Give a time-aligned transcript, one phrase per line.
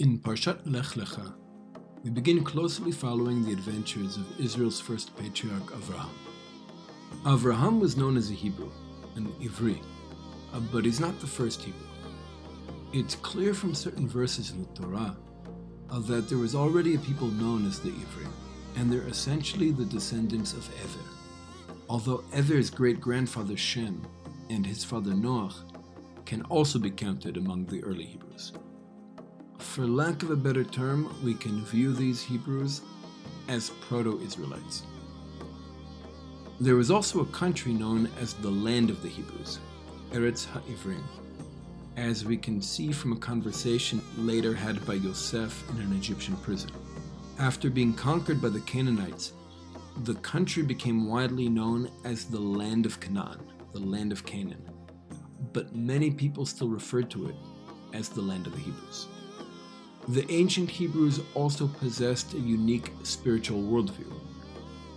[0.00, 1.34] In Parshat Lech Lecha,
[2.04, 6.14] we begin closely following the adventures of Israel's first patriarch Avraham.
[7.24, 8.70] Avraham was known as a Hebrew,
[9.16, 9.82] an Ivri,
[10.54, 11.88] uh, but he's not the first Hebrew.
[12.92, 15.16] It's clear from certain verses in the Torah
[15.90, 18.28] uh, that there was already a people known as the Ivri,
[18.76, 21.74] and they're essentially the descendants of Ever.
[21.88, 24.06] Although Ever's great grandfather Shem
[24.48, 25.56] and his father Noach
[26.24, 28.52] can also be counted among the early Hebrews.
[29.74, 32.80] For lack of a better term, we can view these Hebrews
[33.48, 34.82] as Proto Israelites.
[36.58, 39.60] There was also a country known as the Land of the Hebrews,
[40.10, 41.02] Eretz HaIvrim,
[41.96, 46.70] as we can see from a conversation later had by Yosef in an Egyptian prison.
[47.38, 49.32] After being conquered by the Canaanites,
[50.02, 54.70] the country became widely known as the Land of Canaan, the Land of Canaan,
[55.52, 57.36] but many people still referred to it
[57.92, 59.06] as the Land of the Hebrews.
[60.08, 64.10] The ancient Hebrews also possessed a unique spiritual worldview,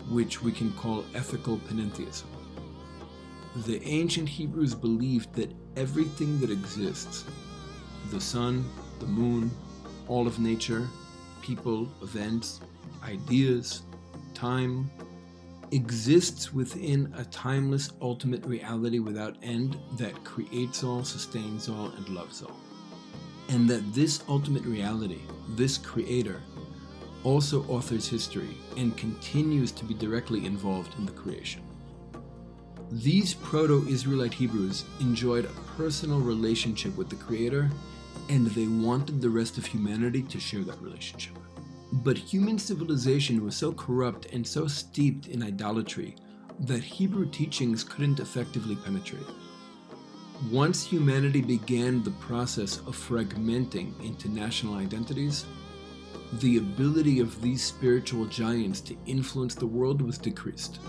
[0.09, 2.27] which we can call ethical panentheism.
[3.65, 7.25] The ancient Hebrews believed that everything that exists
[8.09, 8.63] the sun,
[9.01, 9.51] the moon,
[10.07, 10.87] all of nature,
[11.41, 12.61] people, events,
[13.03, 13.81] ideas,
[14.33, 14.89] time
[15.71, 22.41] exists within a timeless ultimate reality without end that creates all, sustains all, and loves
[22.41, 22.70] all
[23.51, 26.41] and that this ultimate reality, this creator,
[27.23, 31.61] also authors history and continues to be directly involved in the creation.
[32.91, 37.69] These proto Israelite Hebrews enjoyed a personal relationship with the Creator,
[38.29, 41.37] and they wanted the rest of humanity to share that relationship.
[41.93, 46.15] But human civilization was so corrupt and so steeped in idolatry
[46.61, 49.27] that Hebrew teachings couldn't effectively penetrate.
[50.49, 55.45] Once humanity began the process of fragmenting into national identities,
[56.39, 60.79] the ability of these spiritual giants to influence the world was decreased.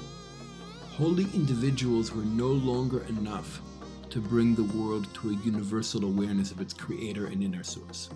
[0.93, 3.61] Holy individuals were no longer enough
[4.09, 8.09] to bring the world to a universal awareness of its creator and inner source.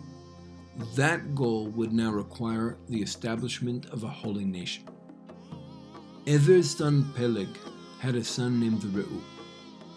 [0.94, 4.84] That goal would now require the establishment of a holy nation.
[6.26, 7.48] Ever's son Peleg
[7.98, 9.20] had a son named Reu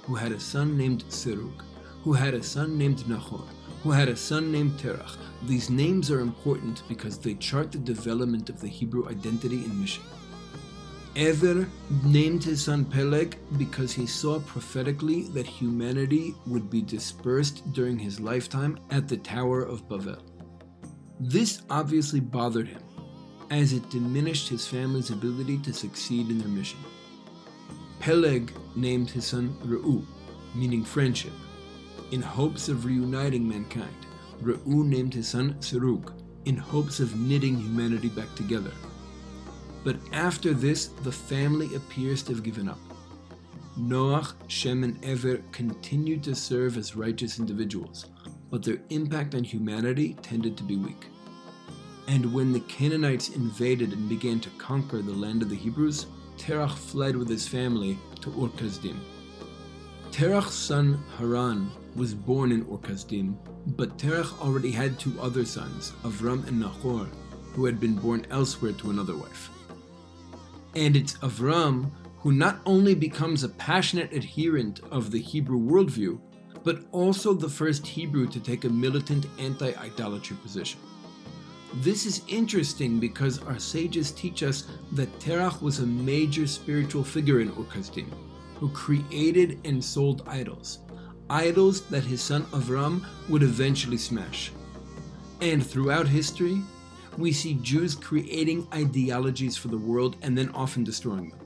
[0.09, 1.61] who had a son named Serug,
[2.03, 3.43] who had a son named Nahor,
[3.83, 5.17] who had a son named Terach.
[5.43, 10.01] These names are important because they chart the development of the Hebrew identity and mission.
[11.15, 11.67] Ever
[12.03, 18.19] named his son Peleg because he saw prophetically that humanity would be dispersed during his
[18.19, 20.23] lifetime at the Tower of Babel.
[21.19, 22.81] This obviously bothered him,
[23.51, 26.79] as it diminished his family's ability to succeed in their mission.
[27.99, 30.05] Peleg named his son Reu,
[30.55, 31.33] meaning friendship,
[32.11, 33.93] in hopes of reuniting mankind.
[34.41, 36.13] Reu named his son Serug,
[36.45, 38.71] in hopes of knitting humanity back together.
[39.83, 42.79] But after this, the family appears to have given up.
[43.77, 48.05] Noach, Shem, and Ever continued to serve as righteous individuals,
[48.49, 51.07] but their impact on humanity tended to be weak.
[52.07, 56.07] And when the Canaanites invaded and began to conquer the land of the Hebrews,
[56.39, 58.97] Terach fled with his family to Ur Kasdim.
[60.11, 63.35] Terach's son Haran was born in Ur Kasdim,
[63.67, 67.07] but Terach already had two other sons, Avram and Nahor,
[67.53, 69.49] who had been born elsewhere to another wife.
[70.75, 76.19] And it's Avram who not only becomes a passionate adherent of the Hebrew worldview,
[76.63, 80.79] but also the first Hebrew to take a militant anti idolatry position.
[81.75, 87.41] This is interesting because our sages teach us that Terach was a major spiritual figure
[87.41, 88.11] in Ur Kasdim,
[88.55, 90.79] who created and sold idols,
[91.29, 94.51] idols that his son Avram would eventually smash.
[95.41, 96.59] And throughout history,
[97.19, 101.39] we see Jews creating ideologies for the world and then often destroying them.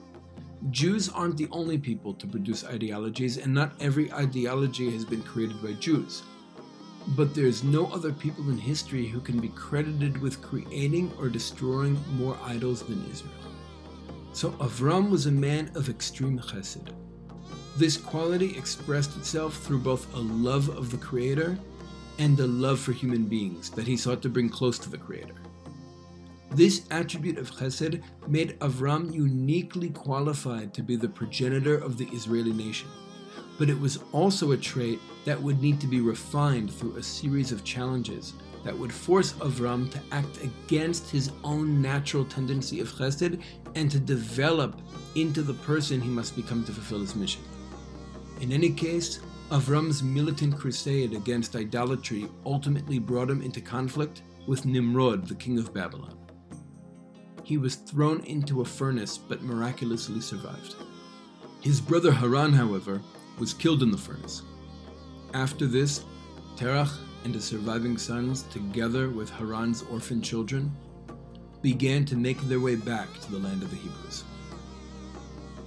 [0.70, 5.62] Jews aren't the only people to produce ideologies, and not every ideology has been created
[5.62, 6.24] by Jews.
[7.10, 12.00] But there's no other people in history who can be credited with creating or destroying
[12.18, 13.34] more idols than Israel.
[14.32, 16.90] So Avram was a man of extreme chesed.
[17.78, 21.58] This quality expressed itself through both a love of the Creator
[22.20, 25.36] and a love for human beings that he sought to bring close to the Creator.
[26.52, 32.54] This attribute of chesed made Avram uniquely qualified to be the progenitor of the Israeli
[32.54, 32.88] nation
[33.58, 37.52] but it was also a trait that would need to be refined through a series
[37.52, 38.34] of challenges
[38.64, 43.42] that would force Avram to act against his own natural tendency of chesed
[43.76, 44.80] and to develop
[45.16, 47.42] into the person he must become to fulfill his mission.
[48.42, 55.28] In any case, Avram's militant crusade against idolatry ultimately brought him into conflict with Nimrod,
[55.28, 56.18] the king of Babylon.
[57.44, 60.76] He was thrown into a furnace but miraculously survived.
[61.62, 63.02] His brother Haran, however,
[63.38, 64.44] was killed in the furnace.
[65.34, 66.04] After this,
[66.58, 70.72] Terach and his surviving sons, together with Haran's orphan children,
[71.64, 74.24] began to make their way back to the land of the Hebrews.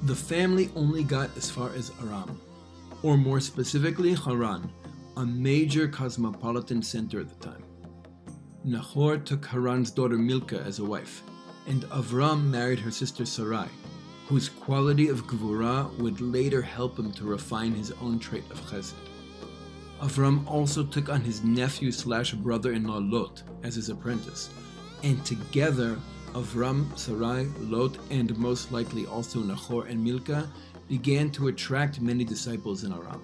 [0.03, 2.41] The family only got as far as Aram,
[3.03, 4.71] or more specifically Haran,
[5.17, 7.65] a major cosmopolitan center at the time.
[8.63, 11.23] Nahor took Haran's daughter Milcah as a wife,
[11.67, 13.69] and Avram married her sister Sarai,
[14.29, 18.95] whose quality of gvura would later help him to refine his own trait of chesed.
[20.01, 24.51] Avram also took on his nephew slash brother-in-law Lot as his apprentice,
[25.03, 25.99] and together
[26.35, 30.47] Avram, Sarai, Lot, and most likely also Nahor and Milcah
[30.89, 33.23] began to attract many disciples in Aram.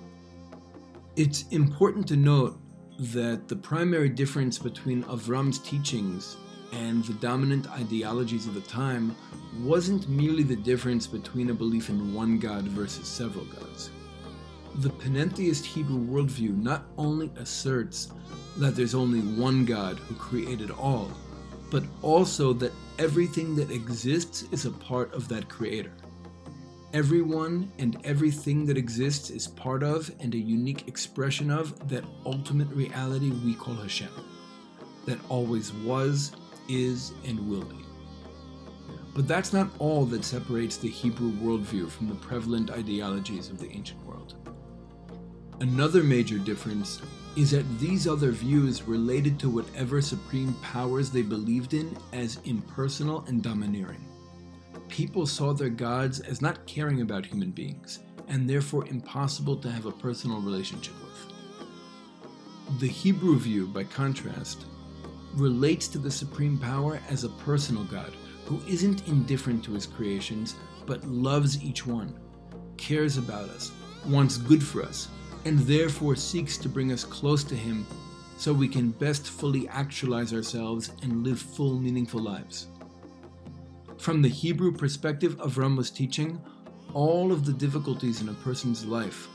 [1.16, 2.58] It's important to note
[2.98, 6.36] that the primary difference between Avram's teachings
[6.72, 9.14] and the dominant ideologies of the time
[9.60, 13.90] wasn't merely the difference between a belief in one God versus several gods.
[14.76, 18.10] The panentheist Hebrew worldview not only asserts
[18.56, 21.10] that there's only one God who created all,
[21.70, 25.92] but also that everything that exists is a part of that creator.
[26.94, 32.68] Everyone and everything that exists is part of and a unique expression of that ultimate
[32.68, 34.10] reality we call Hashem,
[35.06, 36.32] that always was,
[36.68, 37.84] is, and will be.
[39.14, 43.70] But that's not all that separates the Hebrew worldview from the prevalent ideologies of the
[43.70, 44.11] ancient world.
[45.60, 47.00] Another major difference
[47.36, 53.24] is that these other views related to whatever supreme powers they believed in as impersonal
[53.28, 54.04] and domineering
[54.92, 59.86] people saw their gods as not caring about human beings, and therefore impossible to have
[59.86, 62.78] a personal relationship with.
[62.78, 64.66] The Hebrew view, by contrast,
[65.34, 68.12] relates to the supreme power as a personal God
[68.44, 72.14] who isn't indifferent to his creations, but loves each one,
[72.76, 73.72] cares about us,
[74.06, 75.08] wants good for us,
[75.44, 77.86] and therefore seeks to bring us close to him
[78.36, 82.68] so we can best fully actualize ourselves and live full, meaningful lives.
[83.98, 86.40] From the Hebrew perspective of was teaching,
[86.94, 89.28] all of the difficulties in a person's life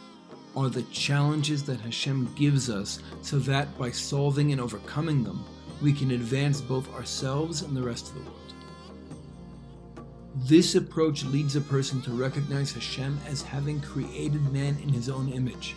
[0.56, 5.46] are the challenges that Hashem gives us so that by solving and overcoming them,
[5.82, 8.54] we can advance both ourselves and the rest of the world.
[10.36, 15.30] This approach leads a person to recognize Hashem as having created man in his own
[15.32, 15.76] image,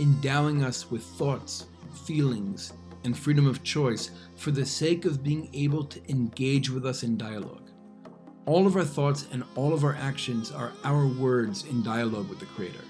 [0.00, 1.66] endowing us with thoughts,
[2.06, 2.72] feelings,
[3.04, 7.16] and freedom of choice for the sake of being able to engage with us in
[7.16, 7.70] dialogue.
[8.46, 12.40] All of our thoughts and all of our actions are our words in dialogue with
[12.40, 12.84] the Creator,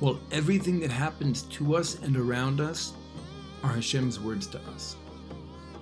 [0.00, 2.92] while everything that happens to us and around us
[3.62, 4.96] are Hashem's words to us.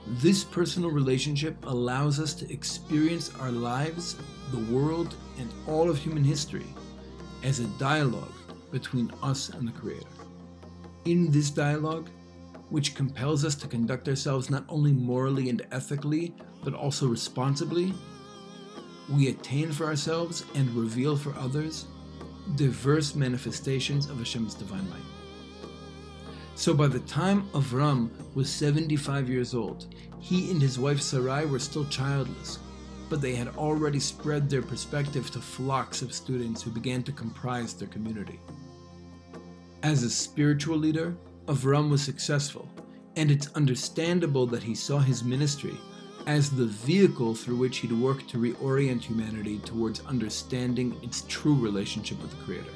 [0.06, 4.16] This personal relationship allows us to experience our lives,
[4.50, 6.66] the world, and all of human history
[7.42, 8.32] as a dialogue
[8.70, 10.06] between us and the Creator.
[11.06, 12.10] In this dialogue,
[12.68, 17.94] which compels us to conduct ourselves not only morally and ethically, but also responsibly,
[19.08, 21.86] we attain for ourselves and reveal for others
[22.56, 25.00] diverse manifestations of Hashem's divine light.
[26.54, 29.86] So by the time Avram was 75 years old,
[30.18, 32.58] he and his wife Sarai were still childless,
[33.08, 37.72] but they had already spread their perspective to flocks of students who began to comprise
[37.72, 38.38] their community.
[39.82, 42.68] As a spiritual leader, Avram was successful,
[43.16, 45.74] and it's understandable that he saw his ministry
[46.26, 52.20] as the vehicle through which he'd work to reorient humanity towards understanding its true relationship
[52.20, 52.70] with the Creator.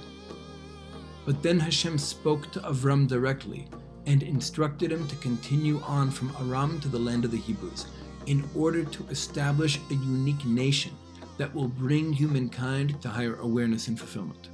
[1.26, 3.68] But then Hashem spoke to Avram directly
[4.06, 7.84] and instructed him to continue on from Aram to the land of the Hebrews
[8.24, 10.92] in order to establish a unique nation
[11.36, 14.48] that will bring humankind to higher awareness and fulfillment.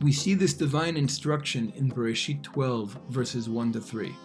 [0.00, 4.16] We see this divine instruction in Bereshit 12, verses 1 to 3.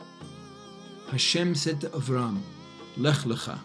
[1.12, 2.40] Hashem said to Avram,
[2.96, 3.60] Lech lecha,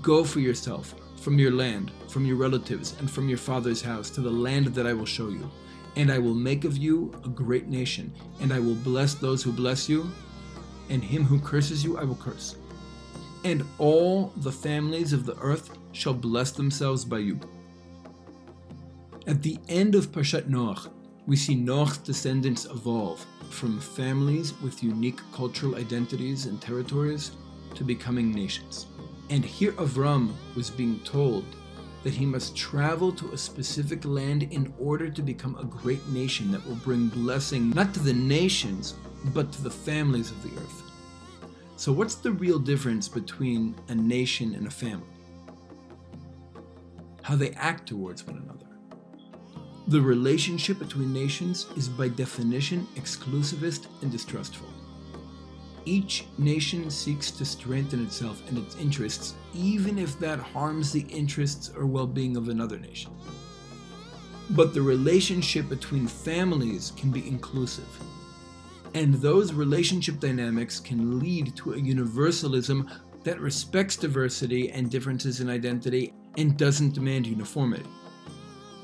[0.00, 4.22] go for yourself from your land, from your relatives, and from your father's house to
[4.22, 5.50] the land that I will show you.
[5.96, 9.52] And I will make of you a great nation, and I will bless those who
[9.52, 10.10] bless you,
[10.88, 12.56] and him who curses you I will curse.
[13.44, 17.38] And all the families of the earth shall bless themselves by you.
[19.26, 20.90] At the end of Parshat Noach,
[21.26, 27.32] we see Noach's descendants evolve from families with unique cultural identities and territories
[27.74, 28.86] to becoming nations.
[29.30, 31.44] And here Avram was being told
[32.02, 36.50] that he must travel to a specific land in order to become a great nation
[36.50, 38.94] that will bring blessing not to the nations,
[39.26, 40.82] but to the families of the earth.
[41.76, 45.06] So, what's the real difference between a nation and a family?
[47.22, 48.71] How they act towards one another.
[49.92, 54.68] The relationship between nations is by definition exclusivist and distrustful.
[55.84, 61.72] Each nation seeks to strengthen itself and its interests, even if that harms the interests
[61.76, 63.12] or well being of another nation.
[64.48, 67.90] But the relationship between families can be inclusive.
[68.94, 72.88] And those relationship dynamics can lead to a universalism
[73.24, 77.84] that respects diversity and differences in identity and doesn't demand uniformity.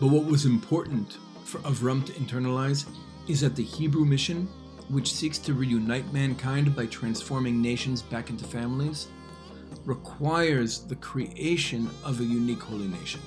[0.01, 2.87] But what was important for Avram to internalize
[3.27, 4.49] is that the Hebrew mission,
[4.89, 9.09] which seeks to reunite mankind by transforming nations back into families,
[9.85, 13.21] requires the creation of a unique holy nation.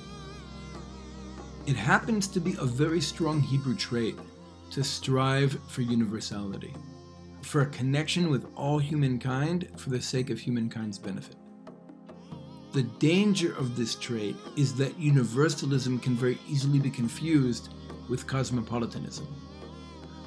[1.66, 4.16] It happens to be a very strong Hebrew trait
[4.70, 6.74] to strive for universality,
[7.42, 11.36] for a connection with all humankind for the sake of humankind's benefit.
[12.72, 17.74] The danger of this trait is that universalism can very easily be confused
[18.08, 19.26] with cosmopolitanism.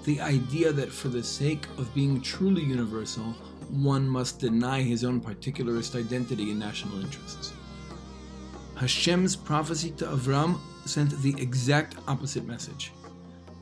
[0.04, 3.34] The idea that for the sake of being truly universal,
[3.72, 7.52] one must deny his own particularist identity and national interests.
[8.76, 12.92] Hashem's prophecy to Avram sent the exact opposite message.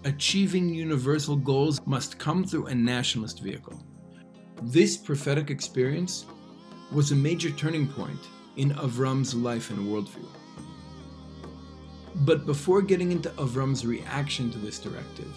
[0.03, 3.81] Achieving universal goals must come through a nationalist vehicle.
[4.61, 6.25] This prophetic experience
[6.91, 8.19] was a major turning point
[8.57, 10.27] in Avram's life and worldview.
[12.17, 15.33] But before getting into Avram's reaction to this directive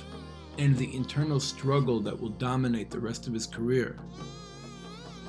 [0.58, 3.96] and the internal struggle that will dominate the rest of his career,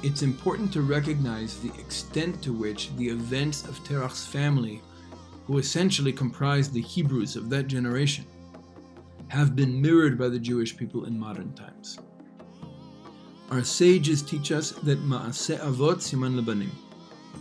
[0.04, 4.82] it's important to recognize the extent to which the events of Terach's family,
[5.46, 8.26] who essentially comprised the Hebrews of that generation,
[9.30, 12.00] have been mirrored by the Jewish people in modern times.
[13.50, 16.70] Our sages teach us that Ma'aseh Avot Siman Lebanim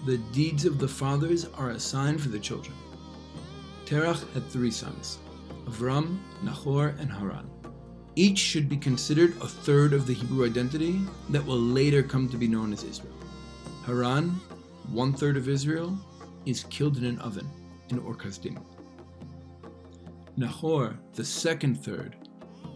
[0.07, 2.77] the deeds of the fathers are a sign for the children.
[3.87, 5.19] Terach had three sons
[5.67, 7.51] Avram, Nahor, and Haran.
[8.15, 12.37] Each should be considered a third of the Hebrew identity that will later come to
[12.37, 13.17] be known as Israel.
[13.85, 14.41] Haran,
[14.93, 15.99] one third of Israel,
[16.47, 17.51] is killed in an oven
[17.89, 18.63] in Ur Kasdim.
[20.37, 22.15] Nahor, the second third,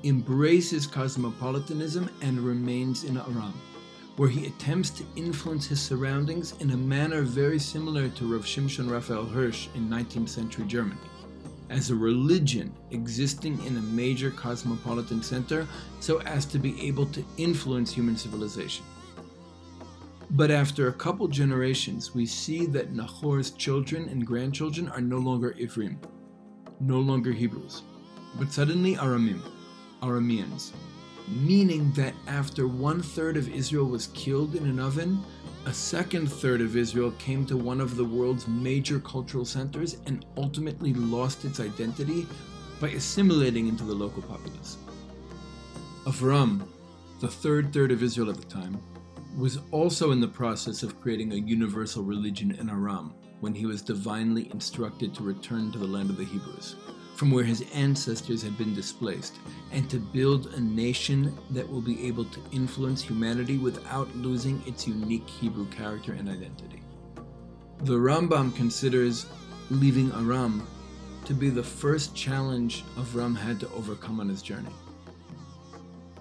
[0.02, 3.54] embraces cosmopolitanism and remains in Aram
[4.16, 8.90] where he attempts to influence his surroundings in a manner very similar to Rav Shimshon
[8.90, 11.00] Raphael Hirsch in 19th century Germany,
[11.70, 15.66] as a religion existing in a major cosmopolitan center
[16.00, 18.84] so as to be able to influence human civilization.
[20.32, 25.56] But after a couple generations, we see that Nahor's children and grandchildren are no longer
[25.58, 25.96] Ivrim,
[26.78, 27.82] no longer Hebrews,
[28.38, 29.40] but suddenly Aramim,
[30.02, 30.70] Arameans,
[31.28, 35.22] meaning that after one third of Israel was killed in an oven,
[35.66, 40.24] a second third of Israel came to one of the world's major cultural centers and
[40.36, 42.26] ultimately lost its identity
[42.80, 44.78] by assimilating into the local populace.
[46.04, 46.66] Avram,
[47.20, 48.80] the third third of Israel at the time,
[49.36, 53.82] was also in the process of creating a universal religion in Aram when he was
[53.82, 56.76] divinely instructed to return to the land of the Hebrews
[57.20, 59.40] from where his ancestors had been displaced,
[59.72, 64.88] and to build a nation that will be able to influence humanity without losing its
[64.88, 66.80] unique Hebrew character and identity.
[67.80, 69.26] The Rambam considers
[69.68, 70.66] leaving Aram
[71.26, 74.72] to be the first challenge Avram had to overcome on his journey.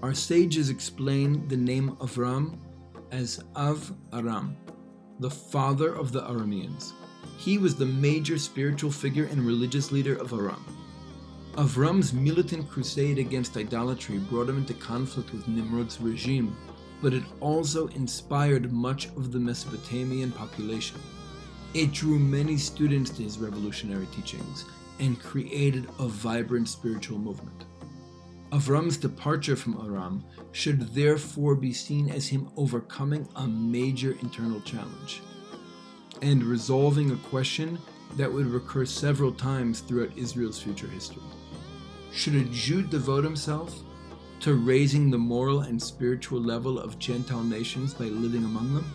[0.04, 2.60] Our sages explain the name Avram
[3.14, 4.58] as Av Aram,
[5.22, 6.92] the father of the Arameans.
[7.38, 10.76] He was the major spiritual figure and religious leader of Aram.
[11.60, 16.56] Avram's militant crusade against idolatry brought him into conflict with Nimrod's regime,
[17.02, 21.02] but it also inspired much of the Mesopotamian population.
[21.74, 24.64] It drew many students to his revolutionary teachings
[25.02, 27.66] and created a vibrant spiritual movement.
[28.54, 30.24] Avram's departure from Aram
[30.54, 35.22] should therefore be seen as him overcoming a major internal challenge
[36.22, 37.78] and resolving a question
[38.16, 41.22] that would recur several times throughout Israel's future history.
[42.12, 43.80] Should a Jew devote himself
[44.42, 48.94] to raising the moral and spiritual level of Gentile nations by living among them?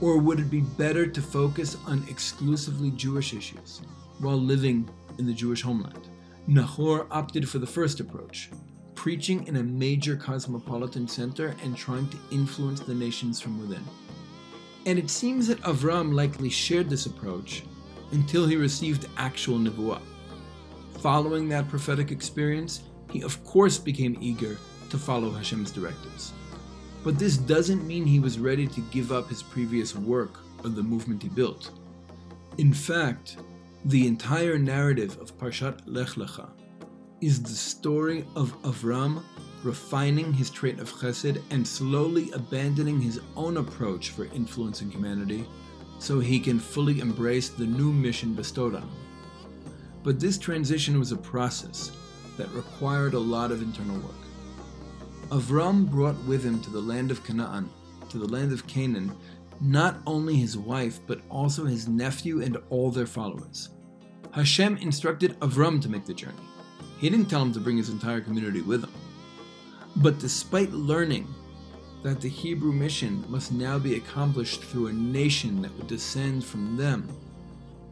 [0.00, 3.80] Or would it be better to focus on exclusively Jewish issues
[4.18, 6.08] while living in the Jewish homeland?
[6.46, 8.50] Nahor opted for the first approach,
[8.94, 13.84] preaching in a major cosmopolitan center and trying to influence the nations from within.
[14.84, 17.62] And it seems that Avram likely shared this approach
[18.12, 20.02] until he received actual Nebuah.
[21.04, 22.80] Following that prophetic experience,
[23.10, 24.56] he of course became eager
[24.88, 26.32] to follow Hashem's directives.
[27.02, 30.82] But this doesn't mean he was ready to give up his previous work or the
[30.82, 31.72] movement he built.
[32.56, 33.36] In fact,
[33.84, 36.48] the entire narrative of Parshat Lech Lecha
[37.20, 39.22] is the story of Avram
[39.62, 45.46] refining his trait of chesed and slowly abandoning his own approach for influencing humanity
[45.98, 49.03] so he can fully embrace the new mission bestowed on him.
[50.04, 51.90] But this transition was a process
[52.36, 54.12] that required a lot of internal work.
[55.30, 57.70] Avram brought with him to the land of Canaan,
[58.10, 59.16] to the land of Canaan,
[59.60, 63.70] not only his wife, but also his nephew and all their followers.
[64.32, 66.34] Hashem instructed Avram to make the journey.
[66.98, 68.92] He didn't tell him to bring his entire community with him.
[69.96, 71.32] But despite learning
[72.02, 76.76] that the Hebrew mission must now be accomplished through a nation that would descend from
[76.76, 77.08] them,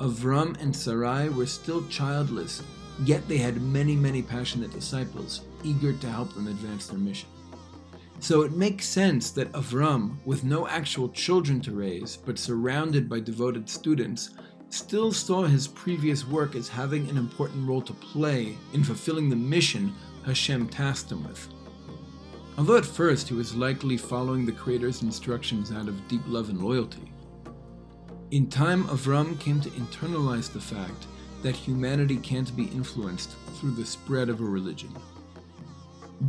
[0.03, 2.65] Avram and Sarai were still childless,
[3.05, 7.29] yet they had many, many passionate disciples, eager to help them advance their mission.
[8.19, 13.21] So it makes sense that Avram, with no actual children to raise, but surrounded by
[13.21, 14.31] devoted students,
[14.71, 19.37] still saw his previous work as having an important role to play in fulfilling the
[19.37, 19.95] mission
[20.27, 21.47] Hashem tasked him with.
[22.59, 26.61] Although at first he was likely following the Creator's instructions out of deep love and
[26.61, 27.12] loyalty,
[28.33, 31.07] in time Avram came to internalize the fact
[31.43, 34.89] that humanity can't be influenced through the spread of a religion.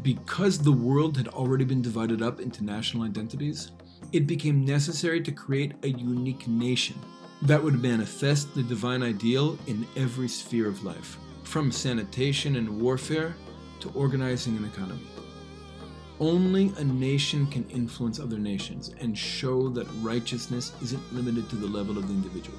[0.01, 3.72] Because the world had already been divided up into national identities,
[4.12, 7.00] it became necessary to create a unique nation
[7.43, 13.33] that would manifest the divine ideal in every sphere of life, from sanitation and warfare
[13.79, 15.07] to organizing an economy.
[16.24, 21.68] Only a nation can influence other nations and show that righteousness isn't limited to the
[21.68, 22.58] level of the individual.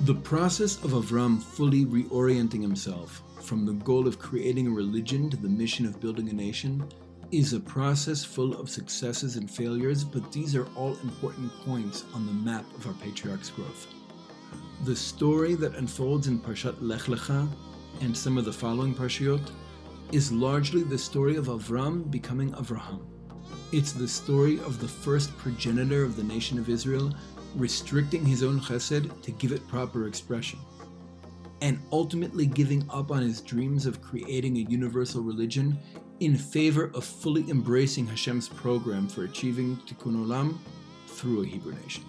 [0.00, 5.38] The process of Avram fully reorienting himself from the goal of creating a religion to
[5.38, 6.86] the mission of building a nation
[7.30, 12.26] is a process full of successes and failures, but these are all important points on
[12.26, 13.86] the map of our patriarch's growth.
[14.84, 17.48] The story that unfolds in Parshat Lech Lecha
[18.02, 19.50] and some of the following Parshiot
[20.14, 23.04] is largely the story of Avram becoming Avraham.
[23.72, 27.12] It's the story of the first progenitor of the nation of Israel
[27.56, 30.60] restricting his own chesed to give it proper expression,
[31.62, 35.76] and ultimately giving up on his dreams of creating a universal religion
[36.20, 40.58] in favor of fully embracing Hashem's program for achieving Tikkun Olam
[41.08, 42.04] through a Hebrew nation.